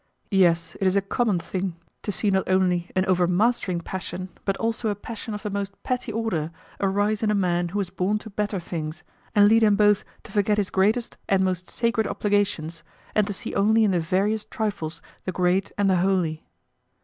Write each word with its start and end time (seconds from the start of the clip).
Yes, 0.31 0.75
it 0.81 0.87
is 0.87 0.95
a 0.95 1.01
common 1.03 1.37
thing 1.37 1.75
to 2.01 2.11
see 2.11 2.31
not 2.31 2.49
only 2.49 2.89
an 2.95 3.05
overmastering 3.05 3.81
passion, 3.81 4.29
but 4.45 4.57
also 4.57 4.89
a 4.89 4.95
passion 4.95 5.35
of 5.35 5.43
the 5.43 5.51
most 5.51 5.75
petty 5.83 6.11
order, 6.11 6.49
arise 6.79 7.21
in 7.21 7.29
a 7.29 7.35
man 7.35 7.69
who 7.69 7.77
was 7.77 7.91
born 7.91 8.17
to 8.17 8.31
better 8.31 8.59
things, 8.59 9.03
and 9.35 9.47
lead 9.47 9.61
him 9.61 9.75
both 9.75 10.03
to 10.23 10.31
forget 10.31 10.57
his 10.57 10.71
greatest 10.71 11.17
and 11.29 11.45
most 11.45 11.69
sacred 11.69 12.07
obligations, 12.07 12.81
and 13.13 13.27
to 13.27 13.33
see 13.33 13.53
only 13.53 13.83
in 13.83 13.91
the 13.91 13.99
veriest 13.99 14.49
trifles 14.49 15.03
the 15.25 15.31
Great 15.31 15.71
and 15.77 15.87
the 15.87 15.97
Holy. 15.97 16.43